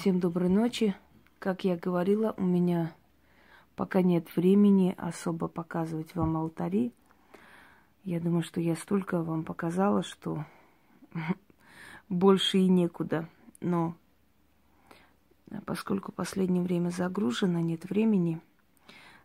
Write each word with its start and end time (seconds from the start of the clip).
Всем 0.00 0.18
доброй 0.18 0.48
ночи. 0.48 0.96
Как 1.38 1.62
я 1.64 1.76
говорила, 1.76 2.32
у 2.38 2.42
меня 2.42 2.94
пока 3.76 4.00
нет 4.00 4.34
времени 4.34 4.94
особо 4.96 5.46
показывать 5.46 6.14
вам 6.14 6.38
алтари. 6.38 6.94
Я 8.04 8.18
думаю, 8.18 8.42
что 8.42 8.62
я 8.62 8.76
столько 8.76 9.22
вам 9.22 9.44
показала, 9.44 10.02
что 10.02 10.46
больше 12.08 12.56
и 12.56 12.68
некуда. 12.70 13.28
Но 13.60 13.94
поскольку 15.66 16.12
последнее 16.12 16.62
время 16.62 16.88
загружено, 16.88 17.60
нет 17.60 17.84
времени 17.84 18.40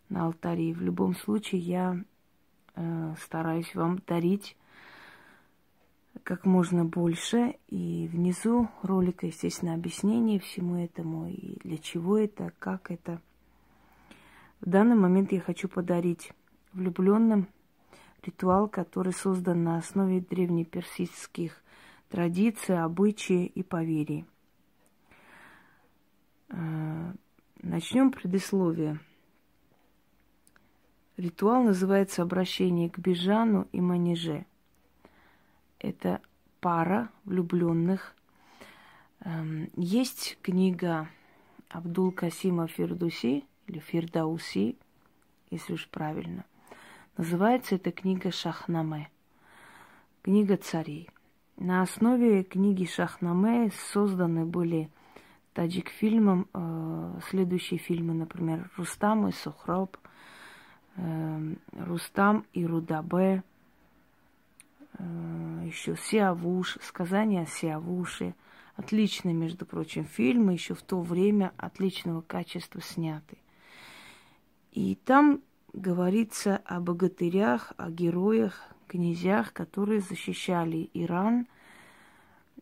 на 0.10 0.26
алтари, 0.26 0.74
в 0.74 0.82
любом 0.82 1.16
случае 1.16 1.62
я 1.62 2.04
э, 2.76 3.16
стараюсь 3.22 3.74
вам 3.76 4.02
дарить 4.06 4.58
как 6.26 6.44
можно 6.44 6.84
больше. 6.84 7.56
И 7.70 8.10
внизу 8.12 8.68
ролика, 8.82 9.28
естественно, 9.28 9.76
объяснение 9.76 10.40
всему 10.40 10.76
этому, 10.76 11.28
и 11.28 11.58
для 11.64 11.78
чего 11.78 12.18
это, 12.18 12.52
как 12.60 12.92
это. 12.92 13.22
В 14.60 14.68
данный 14.68 14.96
момент 14.96 15.32
я 15.32 15.40
хочу 15.40 15.70
подарить 15.70 16.34
влюбленным 16.74 17.48
ритуал, 18.24 18.68
который 18.68 19.14
создан 19.14 19.64
на 19.64 19.78
основе 19.78 20.20
древнеперсидских 20.20 21.62
традиций, 22.10 22.82
обычаев 22.82 23.52
и 23.54 23.64
поверий. 23.64 24.26
Э, 26.50 27.14
Начнем 27.62 28.12
предисловие. 28.12 29.00
Ритуал 31.18 31.64
называется 31.64 32.24
обращение 32.24 32.90
к 32.90 32.98
Бежану 32.98 33.68
и 33.72 33.80
Маниже– 33.80 34.46
это 35.86 36.22
пара 36.60 37.10
влюбленных. 37.26 38.16
Эм, 39.22 39.70
есть 39.76 40.38
книга 40.42 41.08
Абдул 41.70 42.12
Касима 42.12 42.68
Фердуси 42.68 43.46
или 43.68 43.80
Фердауси, 43.80 44.78
если 45.52 45.74
уж 45.74 45.88
правильно. 45.90 46.46
Называется 47.18 47.76
эта 47.76 47.92
книга 47.92 48.32
Шахнаме, 48.32 49.10
книга 50.22 50.58
царей. 50.58 51.10
На 51.58 51.82
основе 51.82 52.44
книги 52.44 52.86
Шахнаме 52.86 53.72
созданы 53.94 54.46
были 54.46 54.90
таджик 55.54 55.90
фильмом 55.90 56.48
э, 56.54 57.20
следующие 57.30 57.80
фильмы, 57.80 58.14
например, 58.14 58.70
Рустам 58.76 59.28
и 59.28 59.32
Сухроб, 59.32 59.98
э, 60.98 61.54
Рустам 61.74 62.46
и 62.52 62.66
Рудабе, 62.66 63.44
еще 65.66 65.96
Сиавуш, 65.96 66.78
сказание 66.82 67.44
о 67.44 67.46
Сиавуше. 67.46 68.36
Отличный, 68.76 69.34
между 69.34 69.66
прочим, 69.66 70.06
фильм, 70.06 70.50
еще 70.50 70.74
в 70.74 70.82
то 70.82 71.02
время 71.02 71.54
отличного 71.58 72.22
качества 72.22 72.82
сняты. 72.82 73.38
И 74.72 74.96
там 74.96 75.42
говорится 75.74 76.62
о 76.66 76.80
богатырях, 76.82 77.74
о 77.78 77.90
героях, 77.90 78.62
князьях, 78.88 79.54
которые 79.54 80.02
защищали 80.02 80.90
Иран 80.94 81.48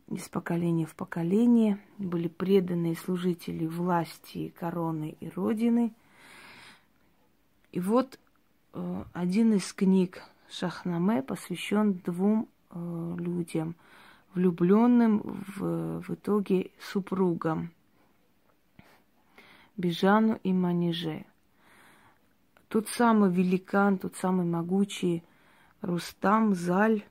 из 0.07 0.29
поколения 0.29 0.85
в 0.85 0.95
поколение, 0.95 1.79
были 1.97 2.27
преданные 2.27 2.95
служители 2.95 3.65
власти, 3.65 4.53
короны 4.59 5.15
и 5.19 5.29
родины. 5.29 5.93
И 7.71 7.79
вот 7.79 8.19
э, 8.73 9.03
один 9.13 9.53
из 9.53 9.73
книг 9.73 10.21
Шахнаме 10.49 11.23
посвящен 11.23 11.93
двум 12.05 12.47
э, 12.69 13.15
людям, 13.17 13.75
влюбленным 14.33 15.43
в, 15.55 16.01
в 16.01 16.09
итоге 16.13 16.71
супругам 16.79 17.71
Бижану 19.77 20.39
и 20.43 20.53
Маниже. 20.53 21.25
Тот 22.67 22.87
самый 22.89 23.31
великан, 23.31 23.97
тот 23.97 24.15
самый 24.15 24.45
могучий 24.45 25.23
Рустам 25.81 26.55
Заль, 26.55 27.03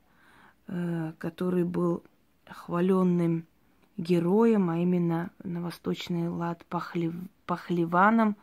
э, 0.67 1.13
который 1.19 1.65
был 1.65 2.03
хваленным 2.47 3.47
героем, 3.97 4.71
а 4.71 4.79
именно 4.79 5.31
на 5.43 5.61
восточный 5.61 6.29
лад 6.29 6.65
пахлев, 6.67 7.15
пахлеваном, 7.47 8.37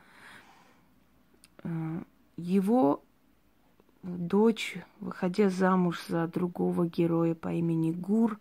э, 1.63 2.01
его 2.37 3.03
дочь, 4.03 4.77
выходя 4.99 5.49
замуж 5.49 6.03
за 6.07 6.27
другого 6.27 6.87
героя 6.87 7.35
по 7.35 7.51
имени 7.51 7.91
Гур, 7.91 8.39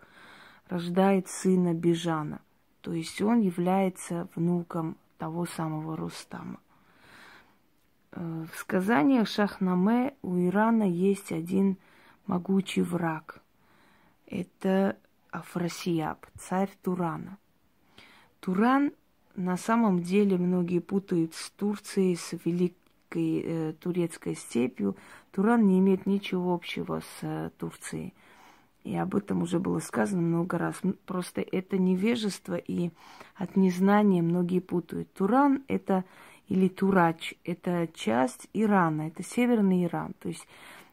рождает 0.69 1.29
сына 1.29 1.75
Бежана. 1.75 2.41
То 2.81 2.93
есть 2.93 3.21
он 3.21 3.41
является 3.41 4.29
внуком 4.35 4.97
того 5.19 5.47
самого 5.47 5.97
Рустама. 5.97 6.61
Э, 8.13 8.47
в 8.53 8.57
сказаниях 8.57 9.29
Шахнаме 9.29 10.15
у 10.23 10.39
Ирана 10.39 10.85
есть 10.85 11.33
один 11.33 11.77
могучий 12.27 12.83
враг. 12.83 13.41
Это 14.27 14.97
Афрасияб, 15.31 16.27
царь 16.39 16.71
Турана. 16.83 17.39
Туран 18.41 18.93
на 19.35 19.57
самом 19.57 20.03
деле 20.03 20.37
многие 20.37 20.81
путают 20.81 21.35
с 21.35 21.51
Турцией, 21.51 22.17
с 22.17 22.33
Велик 22.45 22.77
турецкой, 23.09 23.43
э, 23.45 23.73
турецкой 23.81 24.35
степью, 24.35 24.97
Туран 25.33 25.67
не 25.67 25.79
имеет 25.79 26.07
ничего 26.07 26.55
общего 26.55 27.01
с 27.01 27.19
э, 27.23 27.51
Турцией. 27.59 28.15
И 28.85 28.97
об 28.97 29.15
этом 29.15 29.43
уже 29.43 29.59
было 29.59 29.81
сказано 29.81 30.23
много 30.23 30.57
раз. 30.57 30.81
Просто 31.05 31.41
это 31.41 31.79
невежество 31.79 32.55
и 32.55 32.91
от 33.35 33.57
незнания 33.57 34.23
многие 34.23 34.61
путают. 34.61 35.13
Туран 35.13 35.63
это 35.69 36.05
или 36.49 36.69
Турач, 36.69 37.35
это 37.45 37.89
часть 37.93 38.49
Ирана, 38.55 39.09
это 39.09 39.23
северный 39.23 39.85
Иран. 39.85 40.15
То 40.19 40.29
есть 40.29 40.47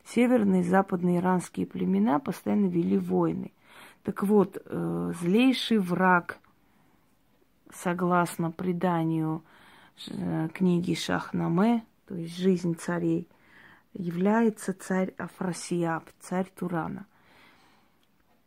северные 0.04 0.62
и 0.62 0.66
западные 0.66 1.20
иранские 1.20 1.66
племена 1.66 2.20
постоянно 2.20 2.66
вели 2.66 2.98
войны. 2.98 3.52
Так 4.04 4.24
вот, 4.24 4.62
э, 4.64 5.14
злейший 5.22 5.78
враг, 5.78 6.40
согласно 7.74 8.52
преданию 8.52 9.42
э, 10.08 10.50
книги 10.54 10.94
Шахнаме, 10.94 11.84
то 12.08 12.16
есть 12.16 12.38
жизнь 12.38 12.76
царей, 12.76 13.28
является 13.94 14.74
царь 14.74 15.14
Афросиаб, 15.18 16.10
царь 16.20 16.52
Турана. 16.56 17.08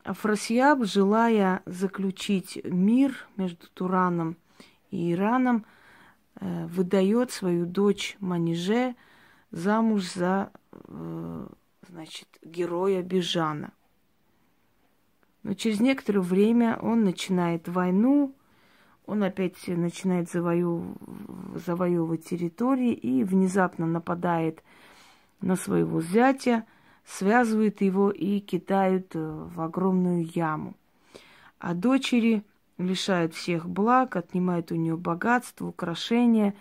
Афросиаб, 0.05 0.85
желая 0.85 1.63
заключить 1.67 2.61
мир 2.65 3.27
между 3.37 3.69
Тураном 3.69 4.37
и 4.91 5.13
Ираном, 5.13 5.65
э, 6.41 6.67
выдает 6.67 7.31
свою 7.31 7.67
дочь 7.67 8.17
Маниже 8.21 8.95
замуж 9.51 10.13
за 10.13 10.51
э, 10.73 11.49
значит, 11.89 12.29
героя 12.43 13.03
Бежана. 13.03 13.73
Но 15.43 15.55
через 15.55 15.81
некоторое 15.81 16.21
время 16.21 16.79
он 16.81 17.05
начинает 17.05 17.69
войну 17.69 18.35
он 19.09 19.23
опять 19.23 19.67
начинает 19.67 20.31
завоев... 20.31 20.83
завоевывать 21.55 22.27
территории 22.27 22.93
и 22.93 23.25
внезапно 23.25 23.87
нападает 23.87 24.63
на 25.41 25.57
своего 25.57 26.03
зятя, 26.03 26.65
связывает 27.07 27.81
его 27.81 28.11
и 28.11 28.39
кидают 28.41 29.13
э, 29.15 29.19
в 29.55 29.63
огромную 29.63 30.27
яму. 30.27 30.75
А 31.59 31.73
дочери 31.73 32.45
лишают 32.77 33.33
всех 33.33 33.67
благ, 33.67 34.15
отнимают 34.15 34.73
у 34.73 34.75
нее 34.75 34.99
богатство, 34.99 35.67
украшения 35.67 36.55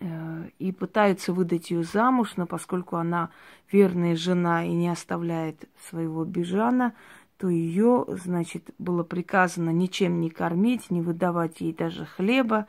э, 0.00 0.50
и 0.58 0.70
пытаются 0.70 1.32
выдать 1.32 1.70
ее 1.70 1.82
замуж, 1.82 2.34
но 2.36 2.44
поскольку 2.44 2.96
она 2.96 3.30
верная 3.72 4.16
жена 4.16 4.66
и 4.66 4.72
не 4.74 4.90
оставляет 4.90 5.64
своего 5.88 6.26
бежана, 6.26 6.92
то 7.40 7.48
ее, 7.48 8.04
значит, 8.06 8.68
было 8.78 9.02
приказано 9.02 9.70
ничем 9.70 10.20
не 10.20 10.28
кормить, 10.28 10.90
не 10.90 11.00
выдавать 11.00 11.62
ей 11.62 11.72
даже 11.72 12.04
хлеба, 12.04 12.66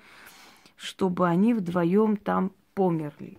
чтобы 0.78 1.28
они 1.28 1.54
вдвоем 1.54 2.16
там 2.16 2.54
померли. 2.74 3.38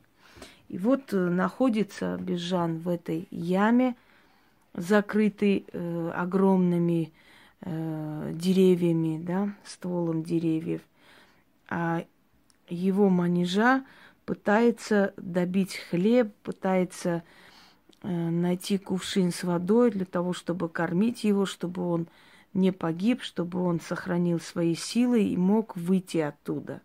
И 0.69 0.77
вот 0.77 1.15
э, 1.15 1.17
находится 1.17 2.19
Бежан 2.21 2.81
в 2.81 2.89
этой 2.91 3.29
яме, 3.31 3.97
закрытый 4.75 5.65
э, 5.73 6.11
огромными 6.15 7.15
э, 7.63 8.33
деревьями, 8.35 9.19
да, 9.19 9.55
стволом 9.65 10.25
деревьев. 10.25 10.83
А 11.71 12.05
его 12.69 13.09
манежа 13.09 13.87
пытается 14.27 15.15
добить 15.17 15.77
хлеб, 15.77 16.35
пытается 16.43 17.09
Э, 17.17 17.52
найти 18.03 18.79
кувшин 18.79 19.33
с 19.33 19.45
водой 19.45 19.91
для 19.91 20.05
того, 20.05 20.33
чтобы 20.33 20.69
кормить 20.69 21.25
его, 21.25 21.47
чтобы 21.47 21.89
он 21.89 22.09
не 22.55 22.73
погиб, 22.73 23.23
чтобы 23.23 23.63
он 23.63 23.81
сохранил 23.81 24.41
свои 24.41 24.75
силы 24.75 25.23
и 25.23 25.37
мог 25.37 25.77
выйти 25.77 26.19
оттуда. 26.19 26.81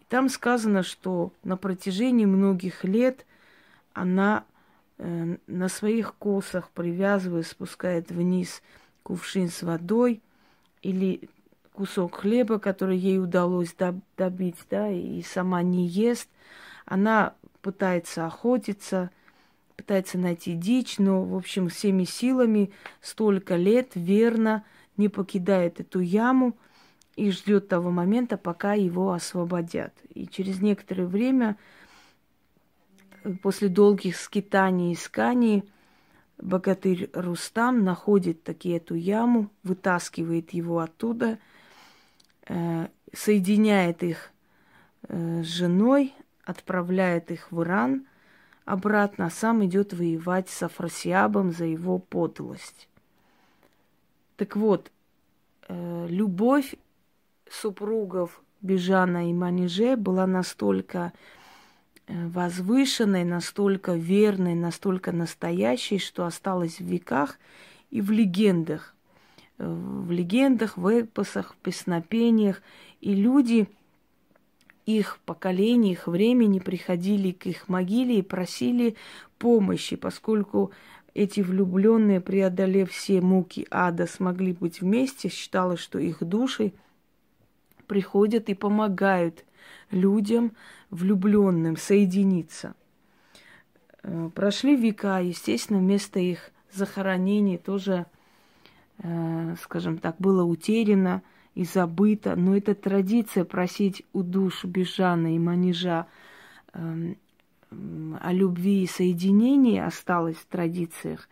И 0.00 0.04
там 0.08 0.28
сказано, 0.28 0.82
что 0.82 1.32
на 1.42 1.56
протяжении 1.56 2.26
многих 2.26 2.84
лет 2.84 3.26
она 3.92 4.44
э, 4.98 5.36
на 5.46 5.68
своих 5.68 6.14
косах 6.14 6.70
привязывая, 6.70 7.42
спускает 7.42 8.10
вниз 8.10 8.62
кувшин 9.02 9.48
с 9.48 9.62
водой 9.62 10.22
или 10.82 11.28
кусок 11.72 12.16
хлеба, 12.16 12.58
который 12.58 12.98
ей 12.98 13.18
удалось 13.18 13.74
добить, 14.16 14.58
да, 14.70 14.90
и 14.90 15.22
сама 15.22 15.62
не 15.62 15.86
ест. 15.86 16.28
Она 16.84 17.34
пытается 17.62 18.26
охотиться, 18.26 19.10
пытается 19.76 20.18
найти 20.18 20.54
дичь, 20.54 20.98
но, 20.98 21.22
в 21.22 21.36
общем, 21.36 21.68
всеми 21.68 22.04
силами 22.04 22.72
столько 23.00 23.56
лет 23.56 23.92
верно 23.94 24.64
не 24.96 25.08
покидает 25.08 25.80
эту 25.80 26.00
яму 26.00 26.56
и 27.16 27.30
ждет 27.30 27.68
того 27.68 27.90
момента, 27.90 28.36
пока 28.36 28.74
его 28.74 29.12
освободят. 29.12 29.92
И 30.14 30.26
через 30.26 30.60
некоторое 30.60 31.06
время, 31.06 31.56
после 33.42 33.68
долгих 33.68 34.16
скитаний 34.16 34.90
и 34.90 34.94
исканий, 34.94 35.64
богатырь 36.38 37.10
Рустам 37.12 37.84
находит 37.84 38.42
таки 38.42 38.70
эту 38.70 38.94
яму, 38.94 39.50
вытаскивает 39.62 40.50
его 40.50 40.80
оттуда, 40.80 41.38
э, 42.48 42.88
соединяет 43.12 44.02
их 44.02 44.30
э, 45.08 45.42
с 45.42 45.46
женой, 45.46 46.14
отправляет 46.44 47.30
их 47.30 47.52
в 47.52 47.62
Иран 47.62 48.06
обратно, 48.64 49.26
а 49.26 49.30
сам 49.30 49.64
идет 49.64 49.92
воевать 49.92 50.48
с 50.48 50.62
Афросиабом 50.62 51.52
за 51.52 51.64
его 51.64 51.98
подлость. 51.98 52.88
Так 54.36 54.56
вот, 54.56 54.90
э, 55.68 56.06
любовь 56.08 56.74
супругов 57.50 58.42
Бежана 58.60 59.28
и 59.28 59.32
Маниже 59.32 59.96
была 59.96 60.26
настолько 60.26 61.12
э, 62.06 62.28
возвышенной, 62.28 63.24
настолько 63.24 63.92
верной, 63.94 64.54
настолько 64.54 65.12
настоящей, 65.12 65.98
что 65.98 66.24
осталась 66.24 66.78
в 66.78 66.84
веках 66.84 67.38
и 67.90 68.00
в 68.00 68.10
легендах. 68.10 68.94
Э, 69.58 69.66
в 69.66 70.10
легендах, 70.10 70.76
в 70.76 70.86
эпосах, 70.86 71.54
в 71.54 71.56
песнопениях. 71.56 72.62
И 73.00 73.14
люди 73.14 73.68
их 74.86 75.18
поколений, 75.24 75.92
их 75.92 76.06
времени 76.06 76.58
приходили 76.58 77.32
к 77.32 77.46
их 77.46 77.68
могиле 77.68 78.18
и 78.18 78.22
просили 78.22 78.96
помощи, 79.38 79.96
поскольку 79.96 80.72
эти 81.14 81.40
влюбленные, 81.40 82.20
преодолев 82.20 82.90
все 82.90 83.20
муки 83.20 83.66
ада, 83.70 84.06
смогли 84.06 84.52
быть 84.52 84.80
вместе, 84.80 85.28
считалось, 85.28 85.80
что 85.80 85.98
их 85.98 86.22
души 86.24 86.72
приходят 87.86 88.48
и 88.48 88.54
помогают 88.54 89.44
людям, 89.90 90.52
влюбленным, 90.90 91.76
соединиться. 91.76 92.74
Э, 94.02 94.30
прошли 94.34 94.74
века, 94.74 95.20
естественно, 95.20 95.78
вместо 95.78 96.18
их 96.18 96.50
захоронений 96.72 97.58
тоже, 97.58 98.06
э, 98.98 99.56
скажем 99.62 99.98
так, 99.98 100.16
было 100.18 100.42
утеряно 100.42 101.22
и 101.54 101.64
забыто. 101.64 102.36
Но 102.36 102.56
эта 102.56 102.74
традиция 102.74 103.44
просить 103.44 104.04
у 104.12 104.22
душ 104.22 104.64
Бежана 104.64 105.34
и 105.34 105.38
Манежа 105.38 106.06
эм, 106.72 107.16
о 108.20 108.32
любви 108.32 108.82
и 108.82 108.86
соединении 108.86 109.78
осталась 109.78 110.36
в 110.36 110.46
традициях. 110.46 111.28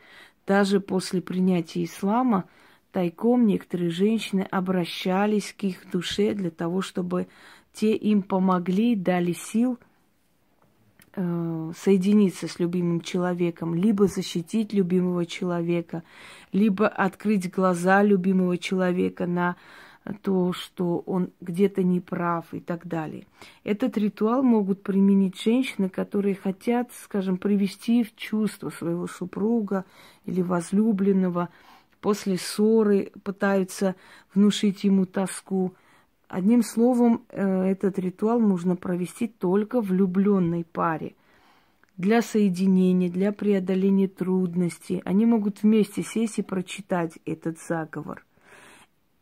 Даже 0.47 0.81
после 0.81 1.21
принятия 1.21 1.85
ислама 1.85 2.45
тайком 2.93 3.47
некоторые 3.47 3.91
женщины 3.91 4.43
обращались 4.51 5.55
к 5.57 5.65
их 5.65 5.91
душе 5.91 6.35
для 6.35 6.51
того, 6.51 6.81
чтобы 6.81 7.29
те 7.73 7.95
им 7.95 8.23
помогли, 8.23 8.97
дали 8.97 9.33
сил 9.33 9.79
э, 11.15 11.73
соединиться 11.77 12.49
с 12.49 12.59
любимым 12.59 13.01
человеком, 13.01 13.75
либо 13.75 14.07
защитить 14.07 14.73
любимого 14.73 15.25
человека, 15.25 16.03
либо 16.53 16.89
открыть 16.89 17.51
глаза 17.51 18.03
любимого 18.03 18.59
человека 18.59 19.27
на 19.27 19.57
то, 20.23 20.53
что 20.53 20.99
он 21.01 21.31
где-то 21.41 21.83
не 21.83 22.01
прав 22.01 22.53
и 22.53 22.61
так 22.61 22.87
далее. 22.87 23.27
Этот 23.65 23.97
ритуал 23.99 24.43
могут 24.43 24.83
применить 24.83 25.41
женщины, 25.41 25.89
которые 25.89 26.35
хотят, 26.35 26.91
скажем, 27.03 27.37
привести 27.37 28.03
в 28.03 28.17
чувство 28.17 28.71
своего 28.71 29.07
супруга 29.07 29.85
или 30.25 30.43
возлюбленного, 30.43 31.51
после 32.01 32.39
ссоры 32.39 33.13
пытаются 33.23 33.95
внушить 34.35 34.85
ему 34.85 35.05
тоску. 35.05 35.75
Одним 36.29 36.63
словом, 36.63 37.25
э, 37.29 37.65
этот 37.65 37.99
ритуал 37.99 38.41
можно 38.41 38.77
провести 38.77 39.29
только 39.29 39.83
в 39.83 39.89
влюбленной 39.89 40.65
паре. 40.65 41.15
Для 41.97 42.23
соединения, 42.23 43.11
для 43.11 43.31
преодоления 43.33 44.09
трудностей. 44.09 45.03
Они 45.05 45.27
могут 45.27 45.63
вместе 45.63 46.03
сесть 46.03 46.39
и 46.39 46.43
прочитать 46.43 47.19
этот 47.27 47.59
заговор– 47.59 48.25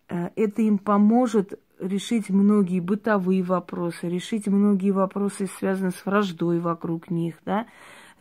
это 0.08 0.62
им 0.62 0.78
поможет 0.78 1.58
решить 1.80 2.30
многие 2.30 2.80
бытовые 2.80 3.42
вопросы, 3.42 4.08
решить 4.08 4.46
многие 4.46 4.90
вопросы, 4.90 5.48
связанные 5.58 5.92
с 5.92 6.04
враждой 6.04 6.60
вокруг 6.60 7.10
них, 7.10 7.36
да, 7.44 7.66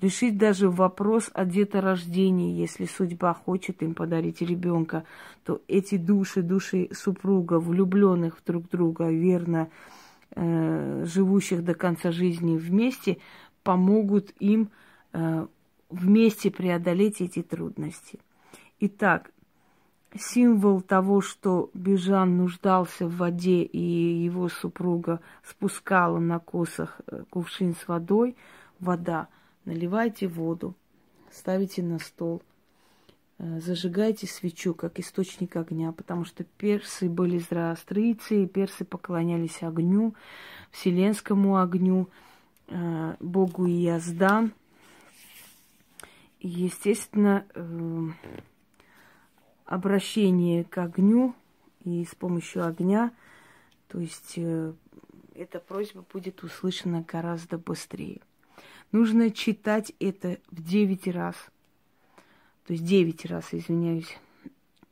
решить 0.01 0.37
даже 0.37 0.69
вопрос 0.69 1.29
о 1.33 1.45
деторождении, 1.45 2.59
если 2.59 2.85
судьба 2.85 3.33
хочет 3.33 3.81
им 3.81 3.95
подарить 3.95 4.41
ребенка, 4.41 5.03
то 5.43 5.61
эти 5.67 5.97
души, 5.97 6.41
души 6.41 6.89
супруга, 6.91 7.59
влюбленных 7.59 8.41
друг 8.45 8.69
друга, 8.69 9.09
верно 9.09 9.69
э, 10.35 11.05
живущих 11.05 11.63
до 11.63 11.73
конца 11.73 12.11
жизни 12.11 12.57
вместе, 12.57 13.17
помогут 13.63 14.33
им 14.39 14.69
э, 15.13 15.47
вместе 15.89 16.51
преодолеть 16.51 17.21
эти 17.21 17.41
трудности. 17.41 18.19
Итак, 18.79 19.31
символ 20.21 20.81
того, 20.81 21.21
что 21.21 21.69
Бежан 21.73 22.37
нуждался 22.37 23.07
в 23.07 23.17
воде, 23.17 23.63
и 23.63 23.79
его 23.79 24.49
супруга 24.49 25.21
спускала 25.43 26.19
на 26.19 26.39
косах 26.39 26.99
э, 27.07 27.23
кувшин 27.29 27.75
с 27.75 27.87
водой, 27.87 28.35
вода. 28.79 29.27
Наливайте 29.65 30.27
воду, 30.27 30.75
ставите 31.31 31.83
на 31.83 31.99
стол, 31.99 32.41
э, 33.39 33.59
зажигайте 33.59 34.27
свечу, 34.27 34.73
как 34.73 34.99
источник 34.99 35.55
огня, 35.55 35.91
потому 35.91 36.25
что 36.25 36.43
персы 36.43 37.09
были 37.09 37.39
зороастрийцы, 37.39 38.43
и 38.43 38.47
персы 38.47 38.85
поклонялись 38.85 39.61
огню, 39.61 40.15
вселенскому 40.71 41.57
огню, 41.57 42.09
э, 42.67 43.15
богу 43.19 43.65
Ияздан. 43.65 44.53
И, 46.39 46.47
естественно, 46.47 47.45
обращение 49.67 50.63
к 50.63 50.77
огню 50.77 51.35
и 51.83 52.05
с 52.05 52.15
помощью 52.15 52.65
огня, 52.65 53.11
то 53.89 53.99
есть 53.99 54.33
э, 54.37 54.73
эта 55.35 55.59
просьба 55.59 56.03
будет 56.11 56.43
услышана 56.43 57.05
гораздо 57.05 57.57
быстрее. 57.57 58.21
Нужно 58.91 59.29
читать 59.29 59.91
это 59.99 60.39
в 60.49 60.63
9 60.63 61.07
раз, 61.09 61.35
то 62.65 62.73
есть 62.73 62.85
9 62.85 63.25
раз, 63.25 63.53
извиняюсь, 63.53 64.17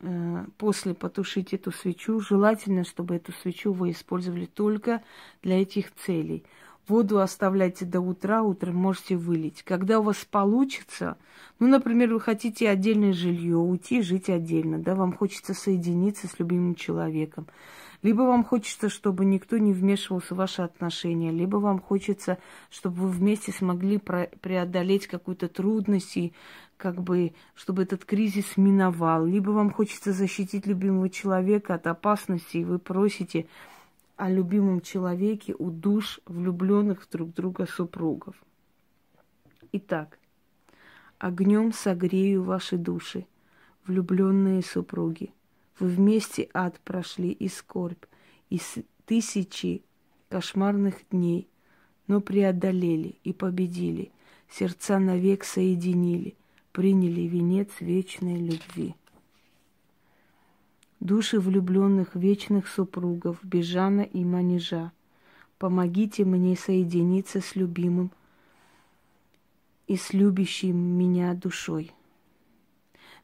э, 0.00 0.44
после 0.58 0.94
потушить 0.94 1.54
эту 1.54 1.72
свечу. 1.72 2.20
Желательно, 2.20 2.84
чтобы 2.84 3.16
эту 3.16 3.32
свечу 3.32 3.72
вы 3.72 3.90
использовали 3.90 4.44
только 4.44 5.02
для 5.42 5.62
этих 5.62 5.94
целей. 5.94 6.44
Воду 6.88 7.18
оставляйте 7.18 7.84
до 7.84 8.00
утра, 8.00 8.42
утром 8.42 8.76
можете 8.76 9.16
вылить. 9.16 9.64
Когда 9.64 9.98
у 9.98 10.04
вас 10.04 10.24
получится, 10.24 11.16
ну, 11.58 11.66
например, 11.66 12.12
вы 12.12 12.20
хотите 12.20 12.68
отдельное 12.68 13.12
жилье, 13.12 13.56
уйти 13.56 14.02
жить 14.02 14.30
отдельно, 14.30 14.78
да, 14.78 14.94
вам 14.94 15.12
хочется 15.12 15.52
соединиться 15.52 16.28
с 16.28 16.38
любимым 16.38 16.76
человеком. 16.76 17.48
Либо 18.02 18.22
вам 18.22 18.44
хочется, 18.44 18.88
чтобы 18.88 19.24
никто 19.24 19.58
не 19.58 19.72
вмешивался 19.72 20.34
в 20.34 20.38
ваши 20.38 20.62
отношения, 20.62 21.32
либо 21.32 21.56
вам 21.56 21.80
хочется, 21.80 22.38
чтобы 22.70 22.96
вы 22.98 23.08
вместе 23.08 23.50
смогли 23.50 23.98
преодолеть 23.98 25.08
какую-то 25.08 25.48
трудность 25.48 26.16
и 26.16 26.32
как 26.76 27.02
бы, 27.02 27.32
чтобы 27.56 27.82
этот 27.82 28.04
кризис 28.04 28.56
миновал. 28.56 29.24
Либо 29.26 29.50
вам 29.50 29.72
хочется 29.72 30.12
защитить 30.12 30.66
любимого 30.66 31.10
человека 31.10 31.74
от 31.74 31.88
опасности, 31.88 32.58
и 32.58 32.64
вы 32.64 32.78
просите 32.78 33.46
о 34.16 34.30
любимом 34.30 34.80
человеке 34.80 35.54
у 35.58 35.70
душ 35.70 36.20
влюбленных 36.26 37.06
друг 37.10 37.34
друга 37.34 37.66
супругов. 37.66 38.34
Итак, 39.72 40.18
огнем 41.18 41.72
согрею 41.72 42.42
ваши 42.42 42.78
души, 42.78 43.26
влюбленные 43.86 44.62
супруги. 44.62 45.32
Вы 45.78 45.88
вместе 45.88 46.48
ад 46.54 46.80
прошли 46.80 47.30
и 47.30 47.48
скорбь, 47.48 48.04
и 48.48 48.58
тысячи 49.04 49.82
кошмарных 50.30 50.96
дней, 51.10 51.48
но 52.06 52.22
преодолели 52.22 53.16
и 53.22 53.34
победили, 53.34 54.10
сердца 54.48 54.98
навек 54.98 55.44
соединили, 55.44 56.36
приняли 56.72 57.22
венец 57.22 57.68
вечной 57.80 58.36
любви. 58.36 58.94
Души 61.00 61.38
влюбленных 61.38 62.14
вечных 62.14 62.68
супругов 62.68 63.38
Бежана 63.42 64.00
и 64.00 64.24
Манежа, 64.24 64.92
помогите 65.58 66.24
мне 66.24 66.56
соединиться 66.56 67.40
с 67.40 67.54
любимым 67.54 68.10
и 69.86 69.96
с 69.96 70.12
любящим 70.12 70.76
меня 70.76 71.34
душой. 71.34 71.92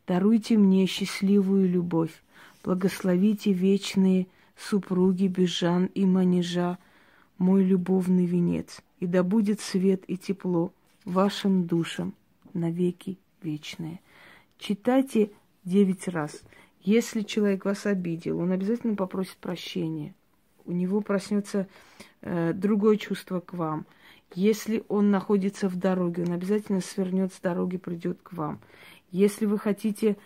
Даруйте 0.07 0.59
мне 0.59 0.87
счастливую 0.87 1.69
любовь, 1.69 2.23
благословите 2.63 3.53
вечные 3.53 4.27
супруги 4.57 5.27
Бежан 5.27 5.87
и 5.87 6.05
Манежа, 6.05 6.79
мой 7.39 7.65
любовный 7.65 8.27
венец, 8.27 8.83
и 9.01 9.07
да 9.07 9.23
будет 9.23 9.61
свет 9.61 10.05
и 10.07 10.17
тепло 10.17 10.73
вашим 11.05 11.67
душам 11.67 12.15
навеки 12.53 13.19
вечные. 13.43 14.01
Читайте 14.59 15.31
девять 15.65 16.07
раз. 16.09 16.43
Если 16.83 17.23
человек 17.23 17.65
вас 17.65 17.87
обидел, 17.87 18.41
он 18.41 18.51
обязательно 18.51 18.97
попросит 18.97 19.37
прощения. 19.37 20.15
У 20.65 20.73
него 20.73 21.01
проснется 21.01 21.69
э, 22.21 22.53
другое 22.53 22.97
чувство 22.97 23.41
к 23.41 23.53
вам. 23.53 23.87
Если 24.35 24.85
он 24.89 25.11
находится 25.11 25.69
в 25.69 25.77
дороге, 25.77 26.25
он 26.25 26.33
обязательно 26.33 26.81
свернет 26.81 27.33
с 27.33 27.41
дороги, 27.41 27.77
придет 27.77 28.19
к 28.23 28.33
вам. 28.33 28.61
Если 29.11 29.47
вы 29.47 29.59
хотите 29.59 30.17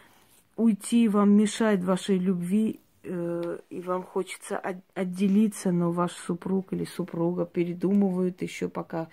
уйти, 0.57 1.09
вам 1.09 1.31
мешает 1.33 1.85
вашей 1.85 2.19
любви, 2.19 2.81
э, 3.03 3.59
и 3.69 3.81
вам 3.81 4.03
хочется 4.03 4.57
от, 4.57 4.77
отделиться, 4.95 5.73
но 5.73 5.93
ваш 5.93 6.13
супруг 6.13 6.73
или 6.73 6.85
супруга 6.85 7.45
передумывают 7.45 8.41
еще 8.43 8.69
пока 8.69 9.09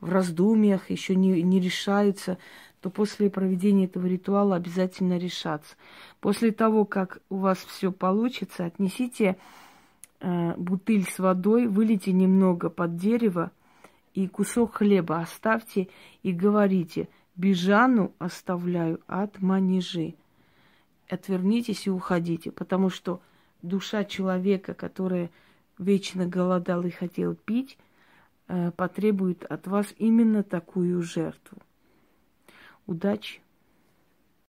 в 0.00 0.10
раздумьях, 0.10 0.90
еще 0.90 1.14
не, 1.14 1.42
не 1.42 1.60
решаются, 1.60 2.38
то 2.80 2.90
после 2.90 3.28
проведения 3.30 3.86
этого 3.86 4.06
ритуала 4.06 4.56
обязательно 4.56 5.18
решаться. 5.18 5.76
После 6.20 6.52
того, 6.52 6.84
как 6.84 7.20
у 7.28 7.36
вас 7.36 7.58
все 7.58 7.90
получится, 7.90 8.64
отнесите 8.64 9.36
э, 10.20 10.54
бутыль 10.56 11.04
с 11.04 11.18
водой, 11.18 11.66
вылейте 11.66 12.12
немного 12.12 12.70
под 12.70 12.96
дерево 12.96 13.50
и 14.14 14.26
кусок 14.28 14.76
хлеба 14.76 15.20
оставьте 15.20 15.88
и 16.22 16.32
говорите, 16.32 17.08
бежану 17.36 18.12
оставляю 18.18 19.00
от 19.06 19.40
манежи. 19.40 20.14
Отвернитесь 21.08 21.86
и 21.86 21.90
уходите, 21.90 22.50
потому 22.50 22.90
что 22.90 23.20
душа 23.62 24.04
человека, 24.04 24.74
которая 24.74 25.30
вечно 25.78 26.26
голодал 26.26 26.82
и 26.84 26.90
хотел 26.90 27.34
пить, 27.34 27.78
э, 28.46 28.70
потребует 28.72 29.44
от 29.44 29.66
вас 29.66 29.86
именно 29.98 30.42
такую 30.42 31.02
жертву. 31.02 31.58
Удачи! 32.88 33.40